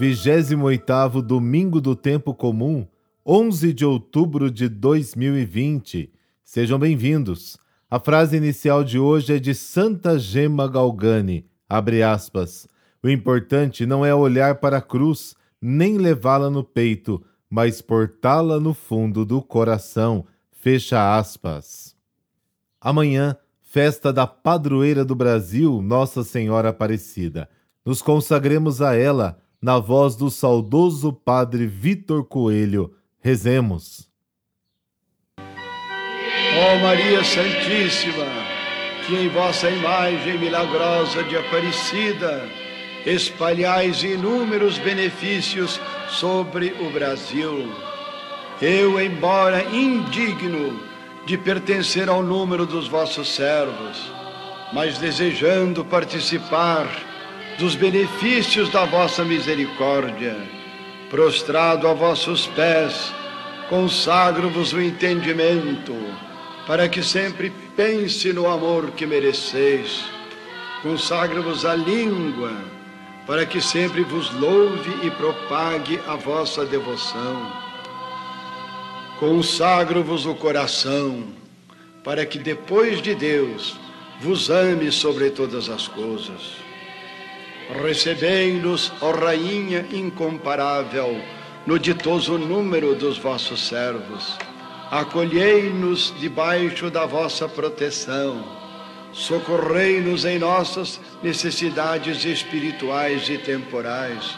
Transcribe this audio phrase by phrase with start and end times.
[0.00, 2.88] 28º domingo do tempo comum,
[3.24, 6.10] 11 de outubro de 2020.
[6.42, 7.58] Sejam bem-vindos.
[7.90, 12.66] A frase inicial de hoje é de Santa Gema Galgani, abre aspas.
[13.02, 18.72] O importante não é olhar para a cruz, nem levá-la no peito, mas portá-la no
[18.72, 21.94] fundo do coração, fecha aspas.
[22.80, 27.50] Amanhã, festa da padroeira do Brasil, Nossa Senhora Aparecida.
[27.84, 32.94] Nos consagremos a ela, na voz do saudoso Padre Vitor Coelho.
[33.20, 34.08] Rezemos.
[35.38, 38.24] Ó Maria Santíssima,
[39.06, 42.48] que em vossa imagem milagrosa de Aparecida
[43.04, 47.70] espalhais inúmeros benefícios sobre o Brasil.
[48.60, 50.80] Eu, embora indigno
[51.26, 54.12] de pertencer ao número dos vossos servos,
[54.72, 57.09] mas desejando participar
[57.60, 60.34] dos benefícios da vossa misericórdia,
[61.10, 63.12] prostrado a vossos pés,
[63.68, 65.94] consagro-vos o entendimento,
[66.66, 70.04] para que sempre pense no amor que mereceis.
[70.82, 72.50] Consagro-vos a língua,
[73.26, 77.52] para que sempre vos louve e propague a vossa devoção.
[79.18, 81.24] Consagro-vos o coração,
[82.02, 83.78] para que depois de Deus
[84.18, 86.69] vos ame sobre todas as coisas.
[87.82, 91.20] Recebei-nos, ó Rainha incomparável,
[91.66, 94.38] no ditoso número dos vossos servos.
[94.90, 98.60] Acolhei-nos debaixo da vossa proteção
[99.12, 104.36] socorrei-nos em nossas necessidades espirituais e temporais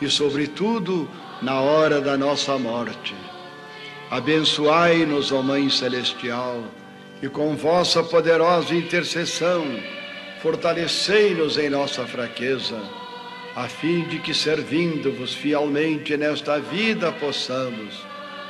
[0.00, 1.08] e, sobretudo,
[1.42, 3.14] na hora da nossa morte.
[4.10, 6.64] Abençoai-nos, ó Mãe Celestial,
[7.22, 9.64] e com vossa poderosa intercessão,
[10.44, 12.78] fortalecei-nos em nossa fraqueza,
[13.56, 18.04] a fim de que, servindo-vos fielmente nesta vida, possamos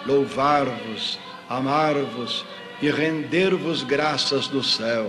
[0.04, 2.44] louvar-vos, amar-vos
[2.82, 5.08] e render-vos graças no céu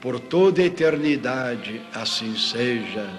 [0.00, 3.10] por toda a eternidade, assim seja.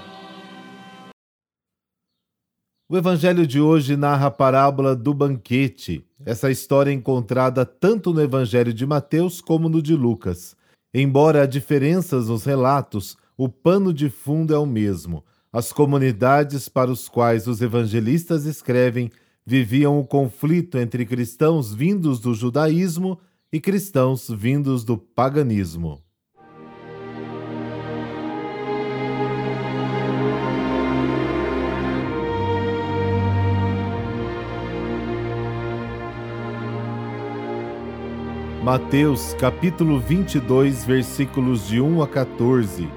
[2.89, 6.05] O evangelho de hoje narra a parábola do banquete.
[6.25, 10.55] Essa história é encontrada tanto no evangelho de Mateus como no de Lucas.
[10.93, 15.23] Embora há diferenças nos relatos, o pano de fundo é o mesmo.
[15.51, 19.11] As comunidades para os quais os evangelistas escrevem
[19.45, 23.19] viviam o conflito entre cristãos vindos do judaísmo
[23.51, 26.01] e cristãos vindos do paganismo.
[38.63, 42.87] Mateus capítulo 22, versículos de 1 a 14.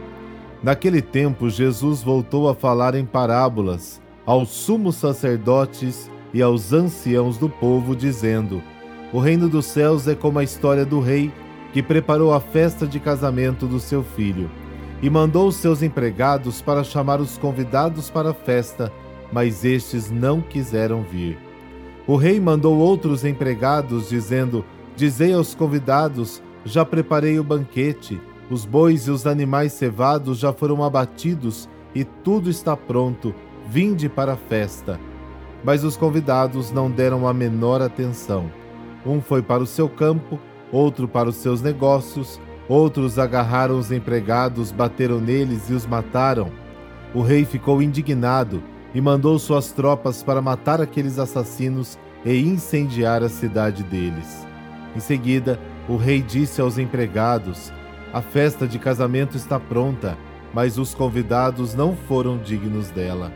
[0.62, 7.48] Naquele tempo, Jesus voltou a falar em parábolas aos sumos sacerdotes e aos anciãos do
[7.48, 8.62] povo, dizendo:
[9.12, 11.32] O reino dos céus é como a história do rei
[11.72, 14.48] que preparou a festa de casamento do seu filho
[15.02, 18.92] e mandou os seus empregados para chamar os convidados para a festa,
[19.32, 21.36] mas estes não quiseram vir.
[22.06, 24.64] O rei mandou outros empregados, dizendo:
[24.96, 28.20] Dizei aos convidados: já preparei o banquete,
[28.50, 33.34] os bois e os animais cevados já foram abatidos e tudo está pronto,
[33.68, 34.98] vinde para a festa.
[35.62, 38.50] Mas os convidados não deram a menor atenção.
[39.04, 40.38] Um foi para o seu campo,
[40.72, 46.50] outro para os seus negócios, outros agarraram os empregados, bateram neles e os mataram.
[47.14, 48.62] O rei ficou indignado
[48.94, 54.45] e mandou suas tropas para matar aqueles assassinos e incendiar a cidade deles.
[54.96, 57.70] Em seguida, o rei disse aos empregados:
[58.14, 60.16] A festa de casamento está pronta,
[60.54, 63.30] mas os convidados não foram dignos dela.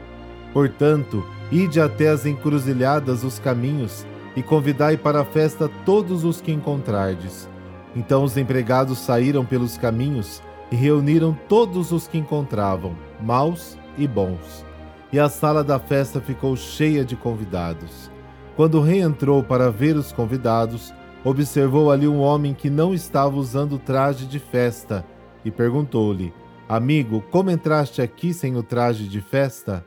[0.55, 1.23] Portanto,
[1.53, 7.47] ide até as encruzilhadas dos caminhos e convidai para a festa todos os que encontrardes.
[7.95, 10.43] Então os empregados saíram pelos caminhos
[10.73, 14.65] e reuniram todos os que encontravam, maus e bons.
[15.13, 18.11] E a sala da festa ficou cheia de convidados.
[18.57, 20.95] Quando o rei entrou para ver os convidados,
[21.25, 25.05] observou ali um homem que não estava usando traje de festa
[25.45, 26.33] e perguntou-lhe:
[26.69, 29.85] Amigo, como entraste aqui sem o traje de festa?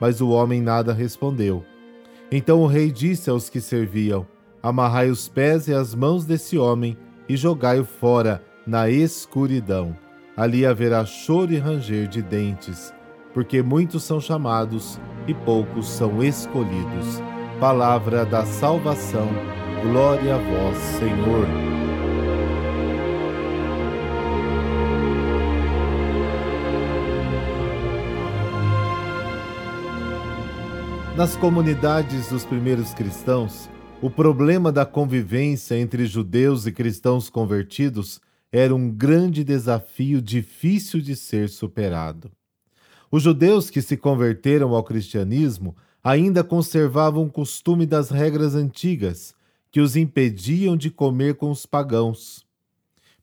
[0.00, 1.64] Mas o homem nada respondeu.
[2.30, 4.26] Então o rei disse aos que serviam:
[4.62, 6.96] Amarrai os pés e as mãos desse homem
[7.28, 9.96] e jogai-o fora na escuridão.
[10.36, 12.92] Ali haverá choro e ranger de dentes,
[13.32, 17.22] porque muitos são chamados e poucos são escolhidos.
[17.58, 19.28] Palavra da salvação.
[19.90, 21.46] Glória a vós, Senhor.
[31.16, 33.70] Nas comunidades dos primeiros cristãos,
[34.02, 41.14] o problema da convivência entre judeus e cristãos convertidos era um grande desafio difícil de
[41.14, 42.32] ser superado.
[43.10, 49.36] Os judeus que se converteram ao cristianismo ainda conservavam o costume das regras antigas,
[49.76, 52.46] que os impediam de comer com os pagãos.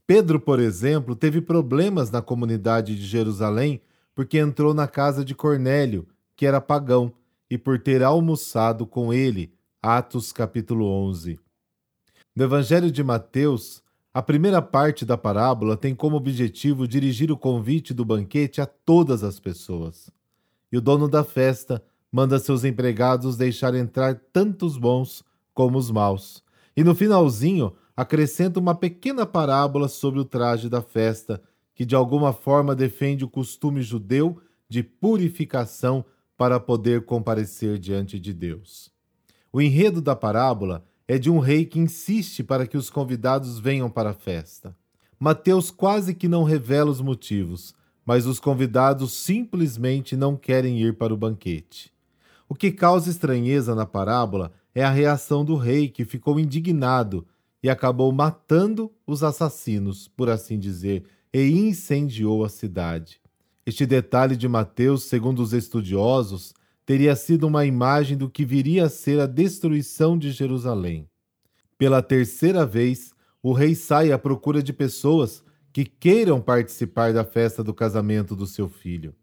[0.06, 3.82] Pedro, por exemplo, teve problemas na comunidade de Jerusalém
[4.14, 7.12] porque entrou na casa de Cornélio, que era pagão,
[7.50, 9.52] e por ter almoçado com ele.
[9.82, 11.40] Atos capítulo 11.
[12.36, 13.82] No Evangelho de Mateus,
[14.14, 19.24] a primeira parte da parábola tem como objetivo dirigir o convite do banquete a todas
[19.24, 20.12] as pessoas.
[20.72, 25.92] E o dono da festa manda seus empregados deixar entrar tanto os bons como os
[25.92, 26.44] maus.
[26.76, 31.42] E no finalzinho, acrescenta uma pequena parábola sobre o traje da festa,
[31.76, 36.04] que de alguma forma defende o costume judeu de purificação
[36.36, 38.92] para poder comparecer diante de Deus.
[39.52, 43.90] O enredo da parábola é de um rei que insiste para que os convidados venham
[43.90, 44.76] para a festa.
[45.20, 51.14] Mateus quase que não revela os motivos, mas os convidados simplesmente não querem ir para
[51.14, 51.94] o banquete.
[52.50, 57.26] O que causa estranheza na parábola é a reação do rei, que ficou indignado
[57.62, 61.04] e acabou matando os assassinos, por assim dizer,
[61.34, 63.22] e incendiou a cidade.
[63.66, 66.54] Este detalhe de Mateus, segundo os estudiosos,
[66.86, 71.08] teria sido uma imagem do que viria a ser a destruição de Jerusalém.
[71.78, 77.64] Pela terceira vez, o rei sai à procura de pessoas que queiram participar da festa
[77.64, 79.16] do casamento do seu filho.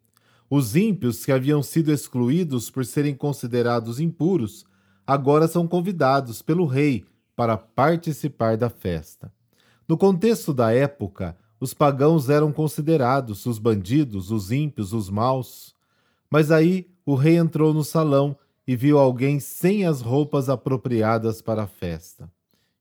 [0.49, 4.65] Os ímpios que haviam sido excluídos por serem considerados impuros,
[5.11, 7.05] agora são convidados pelo rei
[7.35, 9.33] para participar da festa.
[9.89, 15.75] No contexto da época, os pagãos eram considerados os bandidos, os ímpios, os maus.
[16.31, 21.65] Mas aí o rei entrou no salão e viu alguém sem as roupas apropriadas para
[21.65, 22.31] a festa.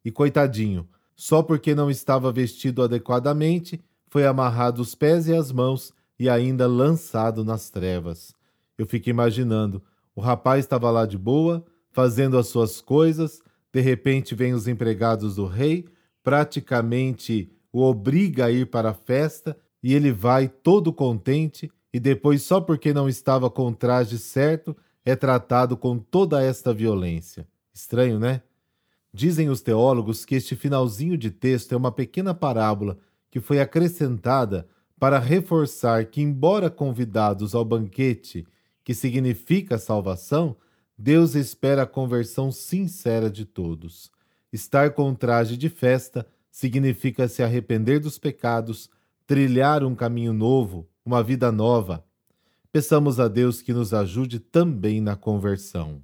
[0.06, 5.92] E coitadinho, só porque não estava vestido adequadamente, foi amarrado os pés e as mãos
[6.20, 8.36] e ainda lançado nas trevas.
[8.78, 9.82] Eu fico imaginando,
[10.16, 11.66] o rapaz estava lá de boa,
[12.00, 13.42] fazendo as suas coisas,
[13.74, 15.86] de repente vêm os empregados do rei,
[16.24, 22.42] praticamente o obriga a ir para a festa e ele vai todo contente e depois,
[22.42, 24.74] só porque não estava com o traje certo,
[25.04, 27.46] é tratado com toda esta violência.
[27.74, 28.44] Estranho, né?
[29.14, 32.98] Dizem os teólogos que este finalzinho de texto é uma pequena parábola
[33.30, 34.66] que foi acrescentada
[34.98, 38.48] para reforçar que, embora convidados ao banquete,
[38.86, 40.56] que significa salvação,
[41.02, 44.12] Deus espera a conversão sincera de todos.
[44.52, 48.90] Estar com traje de festa significa se arrepender dos pecados,
[49.26, 52.04] trilhar um caminho novo, uma vida nova.
[52.70, 56.04] Peçamos a Deus que nos ajude também na conversão.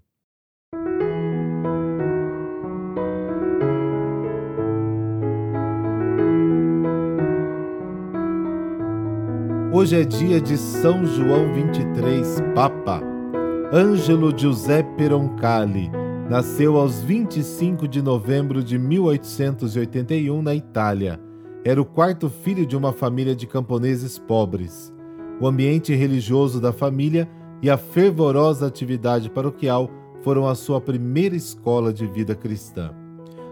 [9.73, 13.14] Hoje é dia de São João 23, Papa.
[13.73, 15.89] Ângelo Giuseppe Roncalli
[16.29, 21.19] Nasceu aos 25 de novembro de 1881 na Itália.
[21.63, 24.93] Era o quarto filho de uma família de camponeses pobres.
[25.41, 27.27] O ambiente religioso da família
[27.61, 29.89] e a fervorosa atividade paroquial
[30.21, 32.93] foram a sua primeira escola de vida cristã.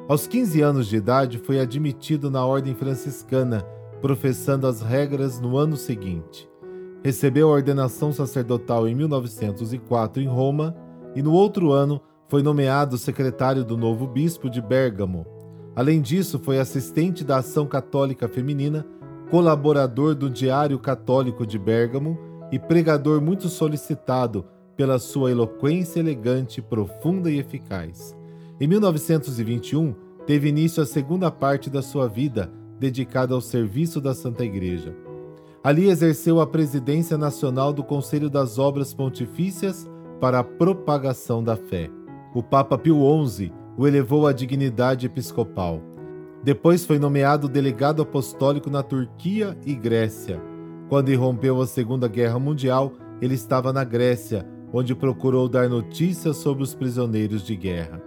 [0.07, 3.63] Aos 15 anos de idade, foi admitido na ordem franciscana,
[4.01, 6.52] professando as regras no ano seguinte.
[7.03, 10.73] Recebeu a ordenação sacerdotal em 1904 em Roma
[11.13, 15.25] e no outro ano foi nomeado secretário do novo bispo de Bérgamo.
[15.75, 18.85] Além disso, foi assistente da Ação Católica Feminina,
[19.29, 22.17] colaborador do Diário Católico de Bérgamo
[22.51, 24.45] e pregador muito solicitado
[24.77, 28.15] pela sua eloquência elegante, profunda e eficaz.
[28.61, 29.93] Em 1921,
[30.25, 34.95] teve início a segunda parte da sua vida, dedicada ao serviço da Santa Igreja.
[35.63, 39.89] Ali exerceu a presidência nacional do Conselho das Obras Pontifícias
[40.19, 41.89] para a propagação da fé
[42.33, 45.81] o Papa Pio XI o elevou à dignidade episcopal.
[46.43, 50.41] Depois foi nomeado delegado apostólico na Turquia e Grécia.
[50.89, 56.63] Quando irrompeu a Segunda Guerra Mundial, ele estava na Grécia, onde procurou dar notícias sobre
[56.63, 58.01] os prisioneiros de guerra.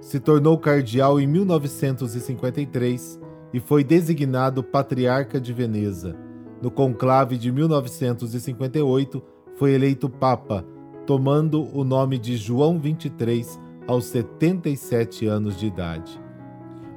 [0.00, 3.18] Se tornou cardeal em 1953
[3.52, 6.25] e foi designado patriarca de Veneza.
[6.60, 9.22] No conclave de 1958,
[9.56, 10.64] foi eleito papa
[11.06, 16.20] tomando o nome de João 23 aos 77 anos de idade.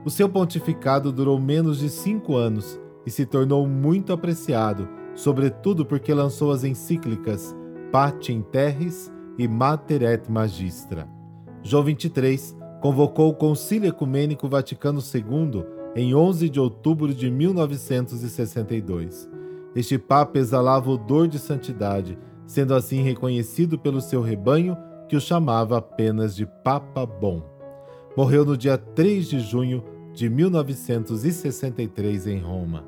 [0.03, 6.13] O seu pontificado durou menos de cinco anos e se tornou muito apreciado, sobretudo porque
[6.13, 7.55] lançou as encíclicas
[7.91, 11.07] Patim Terris e Mater et Magistra.
[11.61, 19.29] João 23 convocou o Concílio Ecumênico Vaticano II em 11 de outubro de 1962.
[19.75, 24.75] Este Papa exalava odor de santidade, sendo assim reconhecido pelo seu rebanho,
[25.07, 27.43] que o chamava apenas de Papa Bom.
[28.15, 29.83] Morreu no dia 3 de junho
[30.13, 32.83] de 1963 em Roma.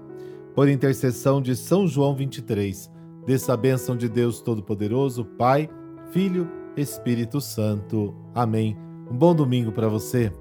[0.54, 2.92] Por intercessão de São João 23,
[3.26, 5.70] dessa bênção de Deus Todo-Poderoso, Pai,
[6.12, 8.14] Filho, Espírito Santo.
[8.34, 8.78] Amém.
[9.10, 10.32] Um bom domingo para você.